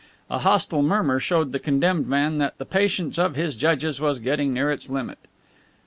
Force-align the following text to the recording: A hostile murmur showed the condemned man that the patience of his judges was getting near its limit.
A 0.31 0.39
hostile 0.39 0.81
murmur 0.81 1.19
showed 1.19 1.51
the 1.51 1.59
condemned 1.59 2.07
man 2.07 2.39
that 2.39 2.57
the 2.57 2.65
patience 2.65 3.19
of 3.19 3.35
his 3.35 3.55
judges 3.55 4.01
was 4.01 4.19
getting 4.19 4.51
near 4.51 4.71
its 4.71 4.89
limit. 4.89 5.19